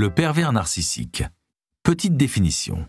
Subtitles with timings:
[0.00, 1.24] Le pervers narcissique.
[1.82, 2.86] Petite définition.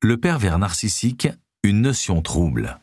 [0.00, 1.26] Le pervers narcissique,
[1.64, 2.78] une notion trouble.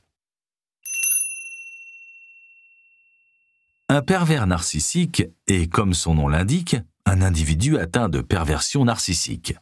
[3.88, 6.76] Un pervers narcissique est, comme son nom l'indique,
[7.06, 9.56] un individu atteint de perversion narcissique.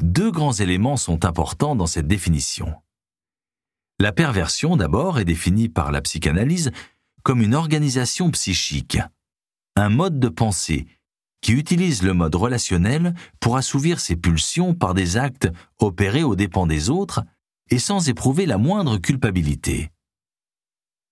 [0.00, 2.74] Deux grands éléments sont importants dans cette définition.
[4.00, 6.72] La perversion, d'abord, est définie par la psychanalyse
[7.22, 8.98] comme une organisation psychique,
[9.76, 10.88] un mode de pensée
[11.42, 16.66] qui utilise le mode relationnel pour assouvir ses pulsions par des actes opérés aux dépens
[16.66, 17.22] des autres
[17.68, 19.90] et sans éprouver la moindre culpabilité.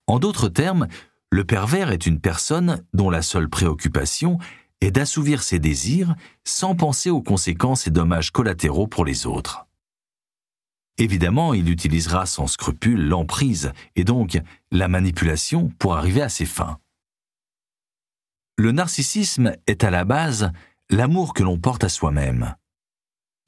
[0.06, 0.88] En d'autres termes,
[1.30, 4.38] le pervers est une personne dont la seule préoccupation
[4.80, 9.66] est d'assouvir ses désirs sans penser aux conséquences et dommages collatéraux pour les autres.
[10.98, 14.38] Évidemment, il utilisera sans scrupule l'emprise et donc
[14.70, 16.78] la manipulation pour arriver à ses fins.
[18.60, 20.52] Le narcissisme est à la base
[20.90, 22.56] l'amour que l'on porte à soi-même.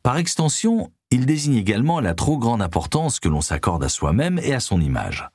[0.03, 4.55] Par extension, il désigne également la trop grande importance que l'on s'accorde à soi-même et
[4.55, 5.29] à son image.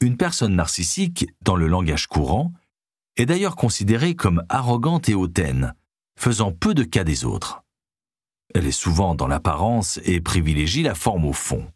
[0.00, 2.52] Une personne narcissique, dans le langage courant,
[3.16, 5.72] est d'ailleurs considérée comme arrogante et hautaine,
[6.18, 7.62] faisant peu de cas des autres.
[8.52, 11.70] Elle est souvent dans l'apparence et privilégie la forme au fond.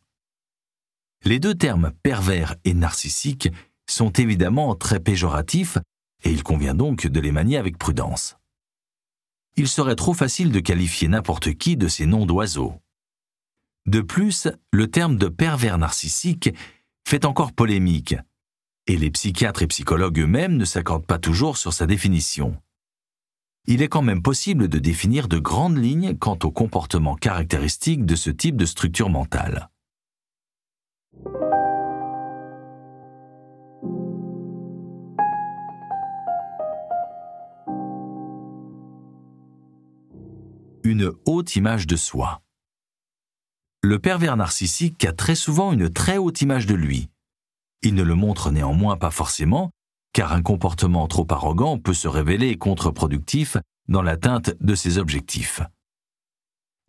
[1.24, 3.48] Les deux termes pervers et narcissique
[3.88, 5.78] sont évidemment très péjoratifs
[6.22, 8.36] et il convient donc de les manier avec prudence.
[9.56, 12.74] Il serait trop facile de qualifier n'importe qui de ces noms d'oiseaux.
[13.86, 16.50] De plus, le terme de pervers narcissique
[17.06, 18.14] fait encore polémique,
[18.86, 22.56] et les psychiatres et psychologues eux-mêmes ne s'accordent pas toujours sur sa définition.
[23.66, 28.16] Il est quand même possible de définir de grandes lignes quant au comportement caractéristique de
[28.16, 29.70] ce type de structure mentale.
[40.90, 42.42] Une haute image de soi.
[43.82, 47.08] Le pervers narcissique a très souvent une très haute image de lui.
[47.82, 49.70] Il ne le montre néanmoins pas forcément,
[50.12, 53.56] car un comportement trop arrogant peut se révéler contre-productif
[53.88, 55.62] dans l'atteinte de ses objectifs.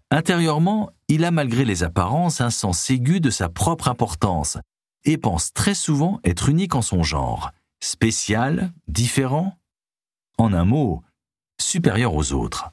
[0.10, 4.58] Intérieurement, il a malgré les apparences un sens aigu de sa propre importance
[5.06, 7.52] et pense très souvent être unique en son genre,
[7.82, 9.58] spécial, différent,
[10.38, 11.04] en un mot,
[11.60, 12.72] supérieur aux autres.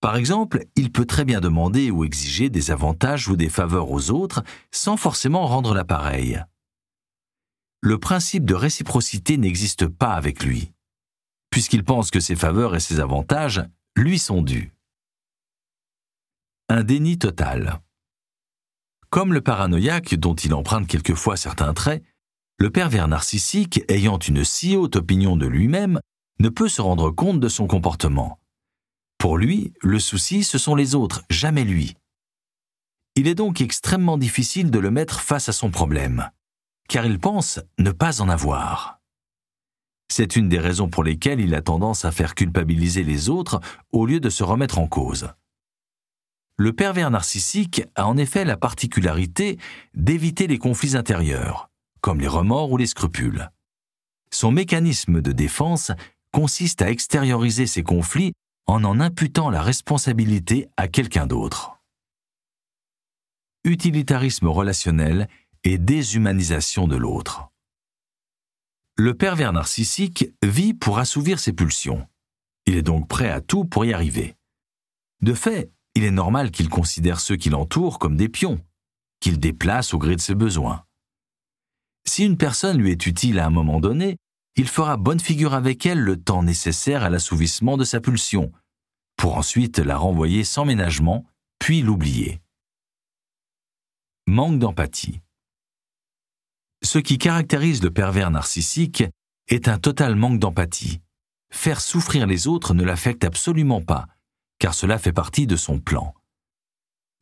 [0.00, 4.10] Par exemple, il peut très bien demander ou exiger des avantages ou des faveurs aux
[4.10, 6.42] autres sans forcément rendre l'appareil.
[7.82, 10.72] Le principe de réciprocité n'existe pas avec lui,
[11.50, 13.62] puisqu'il pense que ses faveurs et ses avantages
[13.94, 14.72] lui sont dus.
[16.68, 17.80] Un déni total.
[19.10, 22.02] Comme le paranoïaque dont il emprunte quelquefois certains traits,
[22.58, 26.00] le pervers narcissique, ayant une si haute opinion de lui-même,
[26.38, 28.39] ne peut se rendre compte de son comportement.
[29.20, 31.94] Pour lui, le souci, ce sont les autres, jamais lui.
[33.16, 36.30] Il est donc extrêmement difficile de le mettre face à son problème,
[36.88, 38.98] car il pense ne pas en avoir.
[40.10, 43.60] C'est une des raisons pour lesquelles il a tendance à faire culpabiliser les autres
[43.92, 45.28] au lieu de se remettre en cause.
[46.56, 49.58] Le pervers narcissique a en effet la particularité
[49.92, 51.68] d'éviter les conflits intérieurs,
[52.00, 53.50] comme les remords ou les scrupules.
[54.30, 55.92] Son mécanisme de défense
[56.32, 58.32] consiste à extérioriser ces conflits
[58.66, 61.80] en en imputant la responsabilité à quelqu'un d'autre.
[63.64, 65.28] Utilitarisme relationnel
[65.64, 67.50] et déshumanisation de l'autre.
[68.96, 72.06] Le pervers narcissique vit pour assouvir ses pulsions.
[72.66, 74.36] Il est donc prêt à tout pour y arriver.
[75.22, 78.60] De fait, il est normal qu'il considère ceux qui l'entourent comme des pions,
[79.20, 80.84] qu'il déplace au gré de ses besoins.
[82.06, 84.16] Si une personne lui est utile à un moment donné,
[84.56, 88.52] il fera bonne figure avec elle le temps nécessaire à l'assouvissement de sa pulsion,
[89.16, 91.26] pour ensuite la renvoyer sans ménagement,
[91.58, 92.40] puis l'oublier.
[94.26, 95.20] Manque d'empathie.
[96.82, 99.04] Ce qui caractérise le pervers narcissique
[99.48, 101.00] est un total manque d'empathie.
[101.52, 104.06] Faire souffrir les autres ne l'affecte absolument pas,
[104.58, 106.14] car cela fait partie de son plan.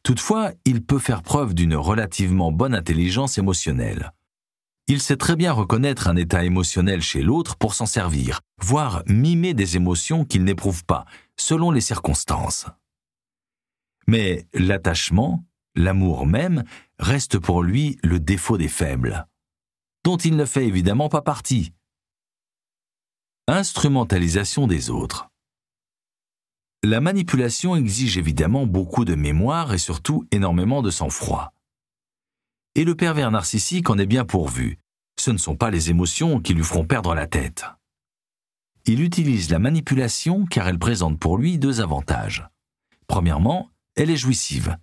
[0.02, 4.12] Toutefois, il peut faire preuve d'une relativement bonne intelligence émotionnelle.
[4.90, 9.52] Il sait très bien reconnaître un état émotionnel chez l'autre pour s'en servir, voire mimer
[9.52, 11.04] des émotions qu'il n'éprouve pas,
[11.36, 12.64] selon les circonstances.
[14.06, 15.44] Mais l'attachement,
[15.74, 16.64] l'amour même,
[16.98, 19.26] reste pour lui le défaut des faibles,
[20.04, 21.74] dont il ne fait évidemment pas partie.
[23.46, 25.28] Instrumentalisation des autres.
[26.82, 31.52] La manipulation exige évidemment beaucoup de mémoire et surtout énormément de sang-froid
[32.78, 34.78] et le pervers narcissique en est bien pourvu.
[35.18, 37.64] Ce ne sont pas les émotions qui lui feront perdre la tête.
[38.86, 42.46] il utilise la manipulation car elle présente pour lui deux avantages.
[43.08, 44.76] Premièrement, elle est jouissive.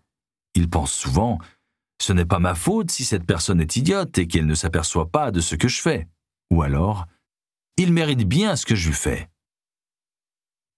[0.55, 1.39] Il pense souvent
[2.01, 5.31] Ce n'est pas ma faute si cette personne est idiote et qu'elle ne s'aperçoit pas
[5.31, 6.09] de ce que je fais.
[6.51, 7.07] Ou alors
[7.77, 9.29] Il mérite bien ce que je lui fais.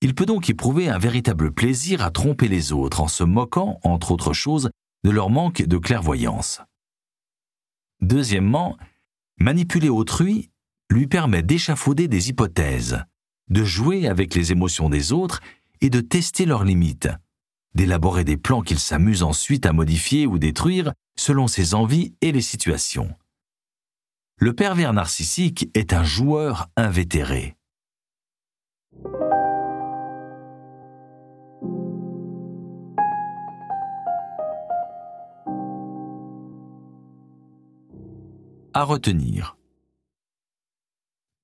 [0.02, 4.12] Il peut donc éprouver un véritable plaisir à tromper les autres en se moquant, entre
[4.12, 4.70] autres choses,
[5.04, 6.62] de leur manque de clairvoyance.
[8.02, 8.78] Deuxièmement,
[9.40, 10.52] manipuler autrui
[10.90, 13.04] lui permet d'échafauder des hypothèses,
[13.50, 15.42] de jouer avec les émotions des autres
[15.82, 17.10] et de tester leurs limites,
[17.76, 22.42] d'élaborer des plans qu'il s'amuse ensuite à modifier ou détruire selon ses envies et les
[22.42, 23.14] situations.
[24.38, 27.56] Le pervers narcissique est un joueur invétéré.
[38.84, 39.58] Retenir.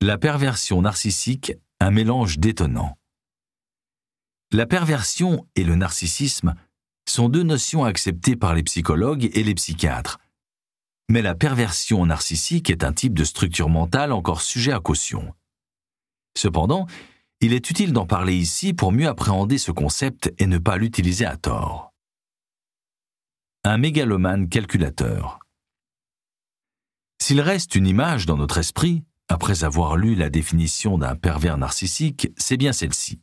[0.01, 2.97] La perversion narcissique, un mélange détonnant.
[4.51, 6.55] La perversion et le narcissisme
[7.07, 10.19] sont deux notions acceptées par les psychologues et les psychiatres.
[11.09, 15.33] Mais la perversion narcissique est un type de structure mentale encore sujet à caution.
[16.37, 16.87] Cependant,
[17.41, 21.25] il est utile d'en parler ici pour mieux appréhender ce concept et ne pas l'utiliser
[21.25, 21.93] à tort.
[23.63, 25.42] Un mégalomane calculateur.
[27.25, 32.27] S'il reste une image dans notre esprit, après avoir lu la définition d'un pervers narcissique,
[32.35, 33.21] c'est bien celle-ci.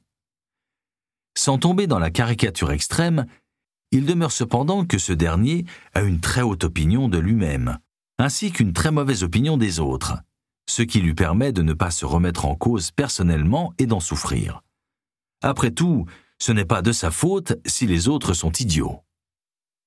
[1.36, 3.26] Sans tomber dans la caricature extrême,
[3.90, 7.76] il demeure cependant que ce dernier a une très haute opinion de lui-même,
[8.18, 10.16] ainsi qu'une très mauvaise opinion des autres,
[10.66, 14.62] ce qui lui permet de ne pas se remettre en cause personnellement et d'en souffrir.
[15.42, 16.06] Après tout,
[16.38, 19.04] ce n'est pas de sa faute si les autres sont idiots.